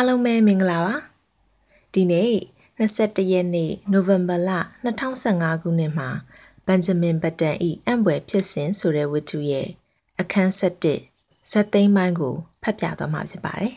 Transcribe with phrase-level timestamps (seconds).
[0.00, 0.94] အားလုံးပဲမင်္ဂလာပါ
[1.94, 2.30] ဒီနေ့
[2.78, 4.50] 21ရက်နေ့နိုဝင်ဘာလ
[5.06, 6.08] 2015ခုနှစ်မှာ
[6.66, 7.56] ဘန်ဂျမင်ဘတ်တန်၏
[7.86, 9.68] အံ့ဘွယ်ဖြစ်စဉ်ဆိုတဲ့ဝတ္ထုရဲ့
[10.20, 10.62] အခန်း7
[11.50, 13.74] ဇက်သိမ်းပိုင်းကိုဖတ်ပြသွားမှာဖြစ်ပါတယ်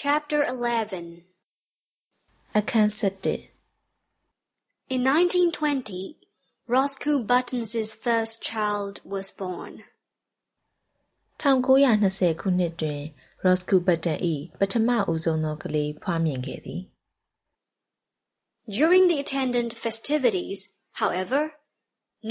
[0.00, 3.02] Chapter 11အခန်း7
[4.94, 6.16] In 1920,
[6.74, 9.72] Roscoe Buttons' first child was born.
[11.42, 13.02] 1920ခုနှစ်တွင်
[13.45, 16.81] Roscoe Button ၏ပထမဦးဆုံးသောကလေးဖွားမြင်ခဲ့သည်
[18.79, 20.59] During the attendant festivities,
[21.01, 21.41] however,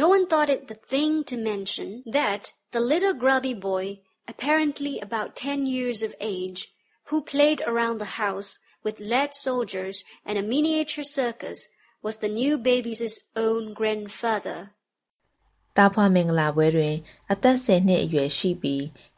[0.00, 2.42] no one thought it the thing to mention that
[2.74, 3.84] the little grubby boy,
[4.32, 6.60] apparently about ten years of age,
[7.08, 8.50] who played around the house
[8.82, 11.68] with lead soldiers and a miniature circus,
[12.02, 14.58] was the new baby's own grandfather.
[15.76, 16.94] သားဖွားမင်္ဂလာပွဲတွင်
[17.32, 18.82] အသက်10နှစ်အရွယ်ရှိပြီး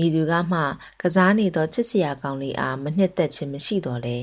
[0.04, 0.60] ည်သူကမှ
[1.02, 4.16] ကစားနေသောချစ်စရာကောင်လေးအားမနှစ်သက်ခြင်းမရှိတော့လဲ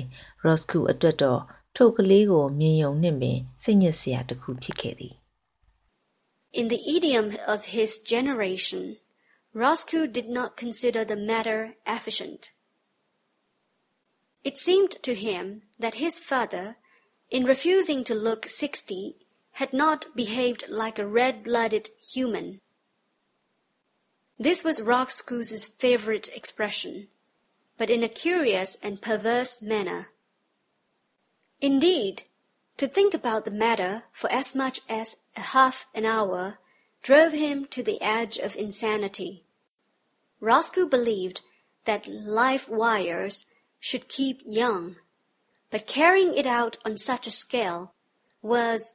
[0.45, 1.41] Roscoe အတွက်တော့
[1.75, 5.13] ထိုကလေးကိုမြင်ယုံနှင့်ပင်စိတ်ညစ်စရာတစ်ခုဖြစ်ခဲ့သည်
[6.59, 8.83] In the idiom of his generation,
[9.63, 11.59] Roscoe did not consider the matter
[11.95, 12.41] efficient.
[14.43, 15.43] It seemed to him
[15.83, 16.65] that his father,
[17.35, 19.03] in refusing to look sixty,
[19.59, 22.47] had not behaved like a red-blooded human.
[24.40, 27.08] This was Roscoe's favorite expression,
[27.76, 30.12] but in a curious and perverse manner.
[31.60, 32.22] Indeed,
[32.76, 36.60] to think about the matter for as much as a half an hour
[37.02, 39.44] drove him to the edge of insanity.
[40.38, 41.40] Roscoe believed
[41.84, 43.44] that live wires
[43.80, 44.94] should keep young,
[45.68, 47.92] but carrying it out on such a scale
[48.40, 48.94] was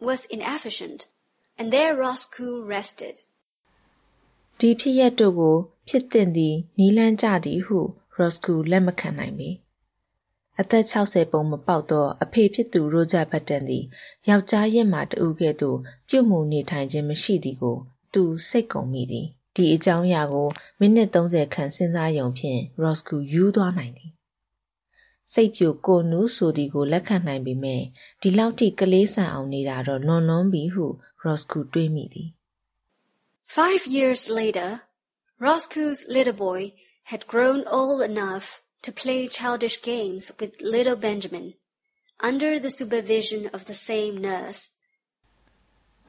[0.00, 1.06] was inefficient,
[1.56, 3.22] and there Roscoe rested.
[4.64, 5.56] ဒီဖြစ်ရပ်တို့ကို
[5.88, 7.80] ဖြစ်သင့်သည်နီးလန်းကြသည်ဟု
[8.18, 9.50] Roscoe လက်မခံနိုင်ပေ
[10.60, 13.84] အသက်60ပုံမပေါက်သော အဖေဖြစ်သူ ရိုဂျာဘတ်တန်သည်
[14.28, 15.78] ယောက်ျားရင့်မာတဦးကဲ့သို့
[16.08, 17.76] ပြုမှုနေထိုင်ခြင်း မရှိသည်ကို
[18.14, 20.48] သူ စိတ်ကုန်မိသည် ဒီအကြောင်းအရာကို
[20.78, 24.12] မိနစ်30ခန့် စဉ်းစားယုံဖြင့် Roscoe ယူးသွားနိုင်သည်
[25.32, 27.82] စိတ်ပြို ကိုနူးဆိုသည်ကို လက်ခံနိုင်ပေမဲ့
[28.22, 30.86] ဒီလောက်ထိ ကလေးဆန်အောင်နေတာတော့ လွန်လွန်းပြီဟု
[31.24, 32.30] Roscoe တွေးမိသည်
[33.59, 34.69] Five years later,
[35.39, 36.73] Roscoe's little boy
[37.11, 41.53] had grown old enough to play childish games with little Benjamin,
[42.19, 44.59] under the supervision of the same nurse.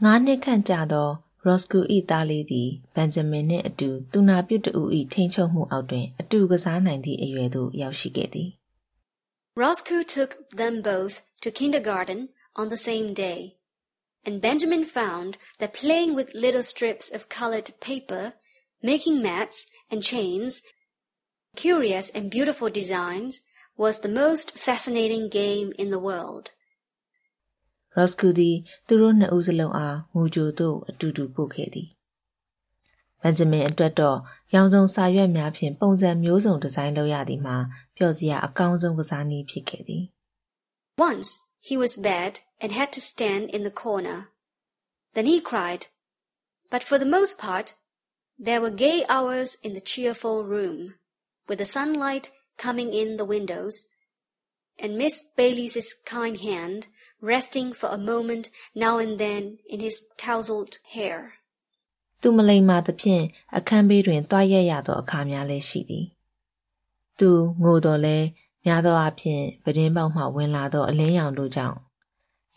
[0.04, 1.08] ငါးနှစ်ခန့်ကြာသော
[1.46, 8.50] Roscoe ၏သားလေးသည် Benjamin နှင့်အတူသူနာပြုတစ်ဦး၏ထိန်းချုပ်မှုအောက်တွင်အတူကစားနိုင်သည့်အရွယ်သို့ရောက်ရှိခဲ့သည်
[9.62, 12.20] Roscoe took them both to kindergarten
[12.60, 13.38] on the same day
[14.26, 18.34] and Benjamin found that playing with little strips of colored paper,
[18.82, 20.62] making mats and chains,
[21.56, 23.40] curious and beautiful designs,
[23.76, 26.50] was the most fascinating game in the world.
[27.96, 28.56] Roscoe သည်
[28.86, 31.88] သူတို့နှစ်ဦးစလုံးအားမူကြိုသို့အတူတူပို့ခဲ့သည်။
[33.22, 34.18] Benjamin အတွက်တော့
[34.54, 37.56] ရောင်စုံစာရွက်များဖြင့်ပုံစံမျိုးစုံဒီဇိုင်းလုပ်ရသည်မှာ
[37.96, 40.04] ပျော်စရာအကောင်းဆုံးကစားနည်းဖြစ်ခဲ့သည်။
[41.08, 41.30] Once
[41.62, 44.28] he was bad and had to stand in the corner.
[45.14, 45.86] Then he cried.
[46.70, 47.72] But for the most part,
[48.38, 50.94] there were gay hours in the cheerful room,
[51.48, 53.84] with the sunlight coming in the windows,
[54.78, 56.86] and Miss Bailey's kind hand
[57.20, 61.32] resting for a moment now and then in his tousled hair.
[62.22, 63.24] သူမလိမ္မာသဖြင့်
[63.56, 66.04] အခန်းဘေးတွင်သွားရက်ရသောအခါများလည်းရှိသည်။
[67.18, 67.30] သူ
[67.62, 68.18] ငိုတော်လဲ
[68.65, 71.77] များသောအားဖြင့်ပဒင်းပေါက်မှဝင်လာသော အလင်းရောင်တို့ကြောင့်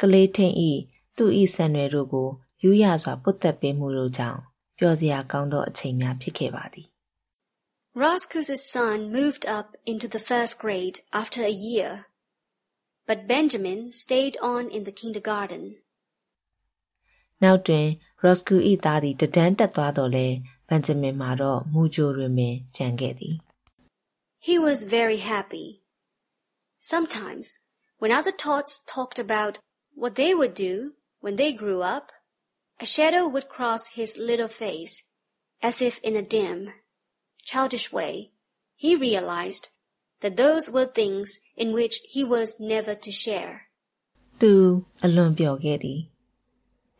[0.00, 0.72] ကလေးထိန်ဤ
[1.16, 2.28] သူ့ဤဆံတွေတို့ကို
[2.62, 4.40] ရူးရစွာ ပွတ်သက်ပေးမှုတို့ကြောင့်
[4.78, 6.86] ပျော်စရာကောင်းသော အချိန်များ ဖြစ်ခဲ့ပါသည်
[8.04, 11.90] Roscoe's son moved up into the first grade after a year,
[13.08, 15.62] but Benjamin stayed on in the kindergarten.
[17.42, 17.86] နောက်တွင်
[18.24, 20.26] Roscoe ၏သားသည်တတန်းတက်သွားတော်လဲ
[20.68, 23.34] Benjamin မှာတော့ မူကြိုတွင်ပင် ကျန်ခဲ့သည်
[24.46, 25.66] He was very happy.
[26.85, 27.57] Sometimes,
[27.99, 29.59] when other tots talked about
[29.95, 32.11] what they would do when they grew up,
[32.79, 35.03] a shadow would cross his little face,
[35.61, 36.59] as if in a dim,
[37.45, 38.31] childish way.
[38.75, 39.69] He realized
[40.21, 43.53] that those were things in which he was never to share.
[44.41, 44.53] သူ
[45.05, 45.99] အလွန်ပျော်ခဲ့သည်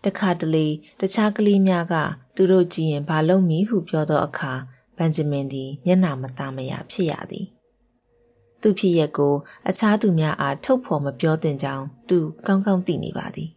[0.06, 0.68] တခါတလေ
[1.02, 1.96] တခြားကလေးများက
[2.36, 4.54] သူတို့ကြည့်ရင်ဘာလုပ်မည်ဟုပြောသောအခါ
[4.98, 7.46] ဘန်ဂျမင်သည်မျက်နှာမသားမရာဖြစ်ရသည်
[8.62, 9.34] သူဖြစ်ရက်ကို
[9.70, 13.50] အခြားသူများအားထုတ်ဖော်မပြောသင့်ကြောင်းသူကောင်းကောင်းသိနေပါသည်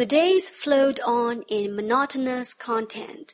[0.00, 3.26] The days flowed on in monotonous content.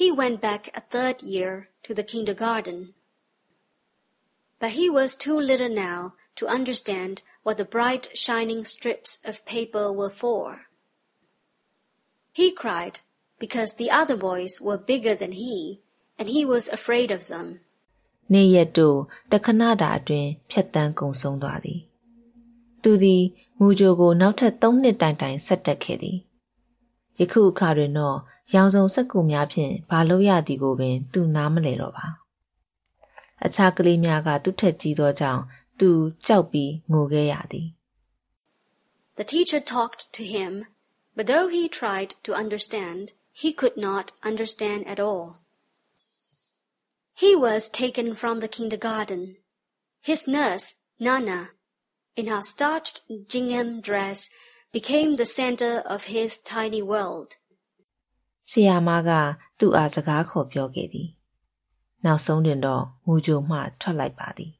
[0.00, 2.94] He went back a third year to the kindergarten.
[4.60, 9.92] But he was too little now to understand what the bright shining strips of paper
[9.92, 10.66] were for.
[12.32, 13.00] He cried
[13.38, 15.80] because the other boys were bigger than he,
[16.18, 17.60] and he was afraid of them.
[18.31, 18.99] နေ့ရက်တို့
[19.31, 21.79] တခဏတာအတွင်း ဖြတ်တန်းကုန်ဆုံးသွားသည်
[22.83, 23.23] သူသည်
[23.59, 26.17] မူဂျိုကို နောက်ထပ်၃နှစ်တိုင်တိုင် ဆက်တက်ခဲ့သည်
[27.19, 28.17] ယခုအခါတွင်တော့
[28.53, 32.05] ရောင်စုံစက်ကူများဖြင့် ဘာလို့ရသည်ကိုပင် သူနားမလည်တော့ပါ
[33.45, 35.43] အခြားကလေးများက သူ့ထက်ကြီးသောကြောင့်
[35.79, 35.89] သူ
[36.27, 37.67] ကြောက်ပြီး ငိုခဲ့ရသည်
[39.19, 40.51] The teacher talked to him,
[41.15, 43.03] but though he tried to understand,
[43.41, 45.25] he could not understand at all.
[47.22, 49.36] He was taken from the kindergarten.
[50.00, 50.66] His nurse,
[50.98, 51.50] Nana,
[52.16, 54.30] in her starched gingham dress,
[54.72, 57.30] became the center of his tiny world.
[58.50, 59.10] ဆရာမက
[59.58, 61.08] သူ့အားစကားခေါ်ပြောခဲ့သည်
[62.04, 64.52] နောက်ဆုံးတွင်တော့မူဂျိုမှထွက်လိုက်ပါသည်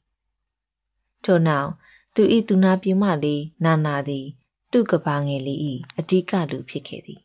[1.24, 1.70] ထို့နောက်
[2.14, 4.26] သူ၏သူနာပြူမလေးနာနာသည်
[4.72, 5.60] သူ့ကဘာငယ်လေး၏
[5.98, 7.20] အဓိကလူဖြစ်ခဲ့သည်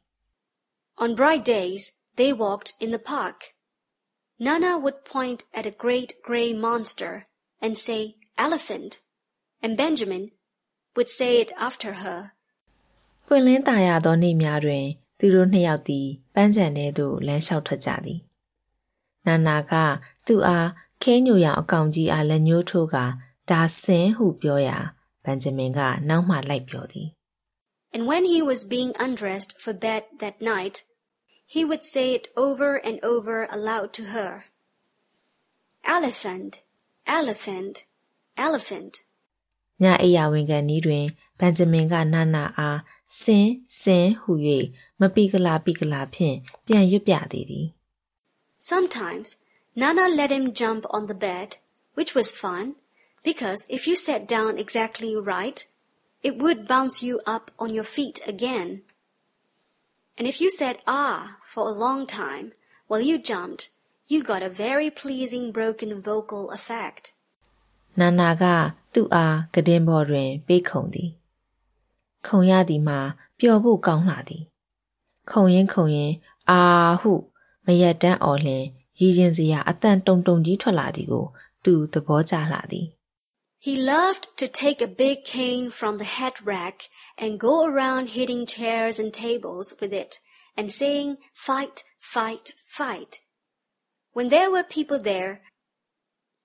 [1.04, 1.82] On bright days,
[2.20, 3.38] they walked in the park.
[4.40, 7.14] Nana would point at a great grey monster
[7.64, 8.02] and say,
[8.38, 9.00] Elephant,
[9.64, 10.32] and Benjamin
[10.96, 12.20] would say it after her.
[13.28, 14.86] ပွင့်လင်းသာရသောနေ့များတွင်
[15.20, 18.20] သူတို့နှစ်ယောက်သည်ပန်းခြံထဲသို့လမ်းလျှောက်ထွက်ကြသည်။
[19.28, 19.74] နာနာက
[20.28, 20.68] သူ့အား
[21.04, 23.06] ခဲညိုရောင်အကောင်ကြီးအားလက်ညှိုးထိုးကာ
[23.50, 24.78] ဒါဆင်းဟုပြောရာ
[25.24, 25.80] ဘန်ဂျမင်က
[26.10, 27.08] နောက်မှလိုက်ပြောသည်
[27.94, 30.76] And when he was being undressed for bed that night,
[31.48, 34.46] he would say it over and over aloud to her.
[35.84, 36.54] Elephant,
[37.06, 37.76] elephant,
[38.38, 38.94] elephant.
[39.82, 41.06] ညအိယာဝင်ကန်နီးတွင်
[41.40, 42.80] ဘန်ဂျမင်ကနာနာအား
[43.22, 44.32] ဆင်းဆင်းဟု၍
[45.00, 46.38] မပိကလာပိကလာဖြင့်
[46.68, 47.68] ပြန်ရွတ်ပြသေးသည်
[48.72, 49.28] Sometimes
[49.82, 51.50] Nana let him jump on the bed,
[51.98, 52.66] which was fun,
[53.30, 55.60] because if you sat down exactly right,
[56.28, 58.70] it would bounce you up on your feet again.
[60.18, 62.48] And if you said ah for a long time
[62.90, 63.64] while you jumped,
[64.12, 67.04] you got a very pleasing broken vocal effect.
[68.00, 68.44] နာနာက
[68.94, 71.10] သူ့အားကဒင်းပေါ်တွင်ပေးခုံသည်
[72.28, 73.00] ခုံရသည်မှာ
[73.40, 74.44] ပျော်ဖို့ကောင်းလာသည်
[75.32, 76.14] ခုံရင်ခုံရင်
[76.50, 76.62] အာ
[77.02, 77.14] ဟု
[77.66, 78.64] မရက်တမ်းအော်လျင်
[79.00, 81.26] ရည်ရင်စရာအတန်တုံတုံကြီးထွက်လာသည်ကို
[81.64, 82.88] သူသဘောကျလှသည်
[83.60, 88.46] He loved to take a big cane from the head rack and go around hitting
[88.46, 90.20] chairs and tables with it
[90.58, 93.22] and saying, fight, fight, fight.
[94.12, 95.42] When there were people there,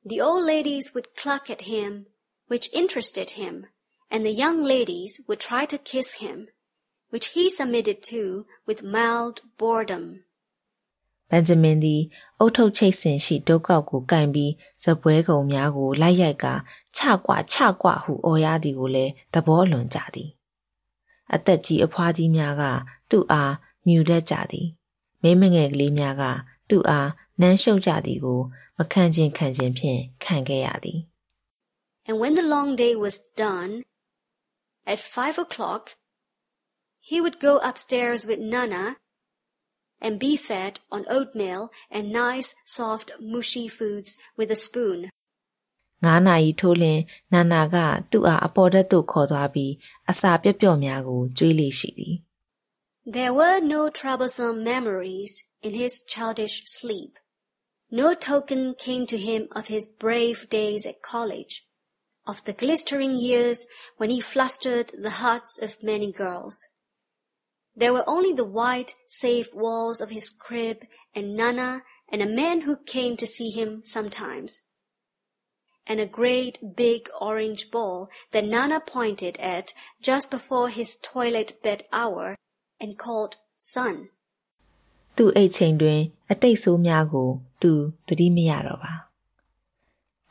[0.05, 2.07] the old ladies would cluck at him,
[2.47, 3.67] which interested him,
[4.13, 6.49] and the young ladies would try to kiss him,
[7.11, 10.23] which he submitted to with mild boredom.
[11.31, 12.03] ဘန်ဂျမင်သည်
[12.41, 16.47] အုတ်ထုတ်ချိတ်ဆင်ရှိဒုတ်ကောက်ကိုကင်ပြီးဇပွဲကုံများကိုလိုက်ရိုက်က
[16.98, 20.30] ချကွချကွဟုအော်ရသည်ကိုလည်းသဘောလွန်ကြသည်
[21.34, 22.64] အသက်ကြီးအဖွားကြီးများက
[23.10, 23.54] သူ့အား
[23.88, 24.68] မြူတတ်ကြသည်
[25.24, 26.24] မိမငယ်ကလေးများက
[26.70, 27.10] သူ့အား
[27.42, 28.42] နမ်းရှုပ်ကြသည်ကို
[28.78, 31.00] မခံခြင်းခံခြင်းဖြင့်ခံခဲ့ရသည်
[32.08, 33.72] And when the long day was done,
[34.86, 35.84] at five o'clock,
[37.00, 38.86] he would go upstairs with Nana
[40.02, 45.10] and be fed on oatmeal and nice, soft, mushy foods with a spoon.
[46.05, 47.01] ငါးနာရီထိုးလျင်
[47.33, 47.77] နာနာက
[48.11, 49.73] သူ့အားအပေါ်တက်သို့ခေါ်သွားပြီး
[50.11, 52.15] အစာပျော့ပျော့များကိုကျွေးလေရှိသည်
[53.17, 55.33] There were no troublesome memories
[55.67, 57.13] in his childish sleep.
[58.01, 61.55] No token came to him of his brave days at college,
[62.33, 63.59] of the glistering years
[63.99, 66.57] when he flustered the hearts of many girls.
[67.81, 70.79] There were only the white, safe walls of his crib
[71.17, 71.71] and Nana
[72.11, 74.51] and a man who came to see him sometimes
[75.90, 81.84] And a great big orange ball that Nana pointed at just before his toilet bed
[81.92, 82.38] hour
[82.82, 83.96] and called son.
[85.18, 86.00] သူ့အိတ်ချိန်တွင်
[86.32, 87.30] အတိတ်ဆိုးများကို
[87.62, 87.72] သူ
[88.08, 88.94] သတိမရတော့ပါ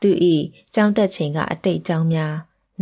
[0.01, 0.09] သူ၏
[0.75, 2.35] ကြောင်းတက်ချိန်ကအတိတ်ကြောင်းများ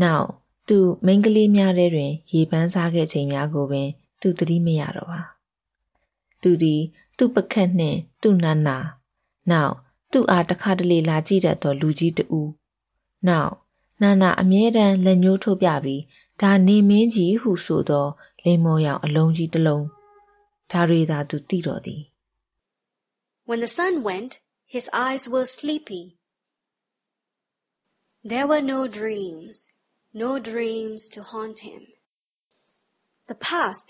[0.04, 0.28] နောက်
[0.70, 3.90] သူမိန်းကလေးများထဲတွင် ရေပန်းစားခဲ့ချိန်များကိုပင်
[4.22, 5.22] သူသတိမရတော့ပါ
[6.42, 6.82] သူသည်
[7.18, 8.78] သူ့ပကတ်နှင့် သူ့နာနာ
[9.52, 9.76] နောက်
[10.12, 12.50] သူ့အားတခါတလေလာကြည့်တတ်သောလူကြီးတဦး
[13.28, 13.54] နောက်
[14.02, 16.02] နာနာ အမြဲတမ်း လက်ညှိုးထိုးပြပြီး
[16.42, 18.08] long, နေမင်းကြီးဟုဆိုသော
[18.44, 19.84] လိမ္မော်ရောင်အလုံးကြီးတစ်လုံး။
[20.72, 22.02] ဒါတွေသာ သူသိတော့သည်။
[23.50, 24.32] When the sun went,
[24.76, 26.04] his eyes were sleepy.
[28.32, 29.56] There were no dreams,
[30.24, 31.82] no dreams to haunt him.
[33.30, 33.88] The past,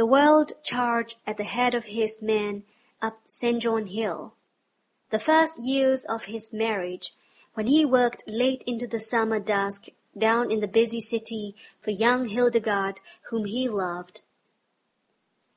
[0.00, 2.64] the world charged at the head of his men
[3.06, 4.18] up San Juan Hill.
[5.14, 7.06] The first years of his marriage
[7.55, 9.87] when he worked late into the summer dusk
[10.17, 14.21] down in the busy city for young Hildegard whom he loved.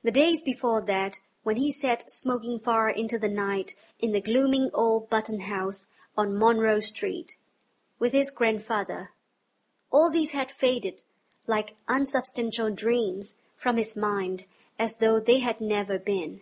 [0.02, 4.70] The days before that, when he sat smoking far into the night in the glooming
[4.74, 7.36] old Button House on Monroe Street
[7.98, 9.10] with his grandfather.
[9.90, 11.02] All these had faded
[11.46, 14.44] like unsubstantial dreams from his mind
[14.78, 16.40] as though they had never been.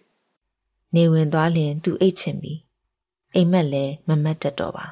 [0.96, 2.54] နေဝင်သွားလျင်သူအိတ်ချင်ပြီ
[3.34, 4.86] အိမ်မက်လည်းမမတ်တတ်တော့ပါ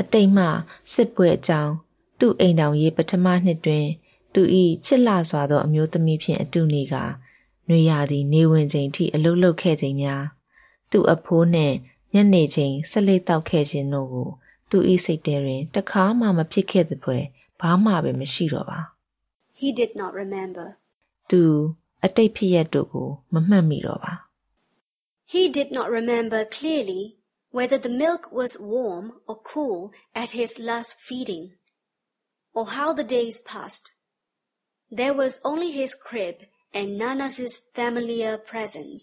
[0.00, 0.46] အတိတ်မှ
[0.92, 1.72] စစ်ပွဲအကြောင်း
[2.20, 3.86] သူ့အိမ်တောင်ရေးပထမနှစ်တွင်
[4.34, 4.42] သူ၏
[4.84, 6.94] ချစ်လှစွာသောအမျိုးသမီးဖြင့်အတူနေက
[7.68, 10.24] နှွေရသည်နေဝင်ချိန်ထိအလုလုခဲ့ချိန်များ
[10.90, 11.74] သူ့အဖိုးနှင့်
[12.14, 14.28] ညနေချိန်ဆက်လက်တောက်ခဲ့ခြင်းတို့ကို
[14.70, 17.24] သူ၏စိတ်ထဲတွင်တခါမှမဖြစ်ခဲ့သဖွယ်
[17.60, 18.78] ဘာမှပင်မရှိတော့ပါ
[19.60, 20.66] He did not remember.
[21.30, 21.42] သူ
[22.04, 24.12] အတိတ်ဖြစ်ရတို့ကို မမှတ်မိတော့ပါ
[25.32, 27.02] He did not remember clearly
[27.57, 31.45] whether the milk was warm or cool at his last feeding,
[32.53, 33.91] or how the days passed.
[34.91, 36.35] There was only his crib
[36.73, 39.01] and none of his familiar presence.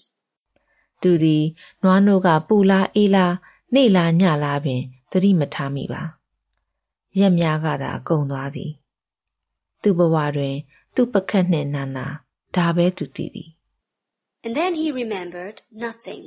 [1.02, 1.44] သူသည်
[1.82, 3.34] နွားနို့ကပူလားအေးလား
[3.74, 6.02] နေလားညလားပင်သတိမထားမိပါ
[7.18, 8.72] ရက်များကသာကုန်သွားသည်
[9.82, 10.56] သူ့ဘဝတွင်
[10.94, 12.06] သူ့ပကတ်နှင့်နာနာ
[12.56, 13.50] ဒါပဲသူသိသည်
[14.44, 16.22] And then he remembered nothing.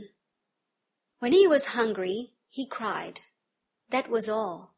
[1.19, 3.21] When he was hungry, he cried.
[3.89, 4.73] That was all.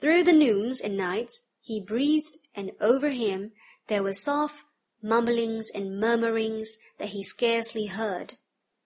[0.00, 3.52] Through the noons and nights, he breathed, and over him
[3.88, 4.64] there were soft
[5.02, 8.34] mumblings and murmurings that he scarcely heard,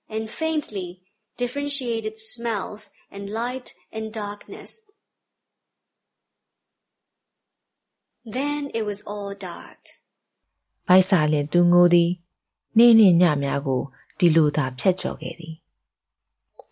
[0.08, 1.02] and faintly
[1.37, 4.80] differentiated smells and light and darkness.
[8.25, 9.78] Then it was all dark.
[10.88, 12.10] ဗိုက်စာလင်သူငိုသည်
[12.78, 13.82] နေ့နှင့်ညများကို
[14.18, 15.54] ဒီလိုသာဖြတ်ကျော်ခဲ့သည်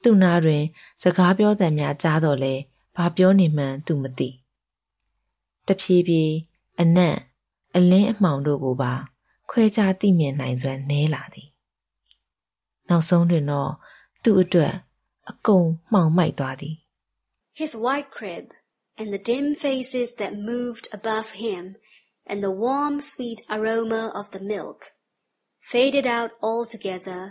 [0.04, 0.64] သူနာတွင်
[1.02, 2.54] စကားပြောသံများကြားတော့လဲ
[2.96, 4.30] ဘာပြောနေမှန်း သူမသိ
[5.68, 6.36] တဖြည်းဖြည်း
[6.82, 7.18] အနံ့
[7.76, 8.94] အလင်းအမှောင်တို့ကိုပါ
[9.50, 11.50] ခွဲခြားသိမြင်နိုင်စွမ်း နည်းလာသည်
[12.90, 13.72] နောက်ဆုံးတွင်တော့
[14.24, 14.74] သူ့အတွက်
[15.30, 16.76] အကုန်မှောင်မိုက်သွားသည်
[17.62, 18.46] His white crib
[19.00, 21.64] and the dim faces that moved above him
[22.30, 24.80] and the warm sweet aroma of the milk
[25.72, 27.22] faded out altogether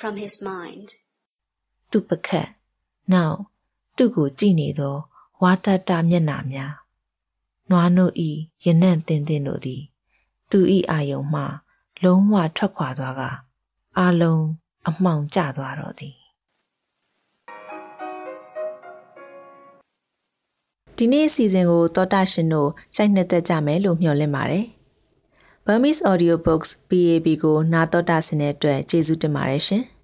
[0.00, 0.88] from his mind.
[1.90, 2.48] သူ့ပကတ်
[3.12, 3.38] နောက်
[3.96, 4.96] သူ့ကိုကြည့်နေသော
[5.42, 6.74] ဝါတတမျက်နှာများ
[7.70, 8.30] နွားနို့ဤ
[8.64, 9.82] ရနံ့တင်တင်တို့သည်
[10.50, 10.58] သူ၏
[10.90, 11.42] အာယုံမှ
[12.02, 13.22] လုံးဝထွက်ခွာသွားက
[13.98, 14.44] အာလုံး
[14.88, 16.16] အမှောင်ကျသွားတော့သည်
[20.96, 24.66] ဒီနေ့အစီအစဉ်ကိုတောတာရှင်တို့စိုက်နှစ်သက်ကြမယ်လို့မျှော်လင့်ပါတယ်
[25.64, 29.84] Burmese Audiobooks BAB ကိုနာတော်တာဆင်တဲ့အတွက်ကျေးဇူးတင်ပါတယ်ရှင်။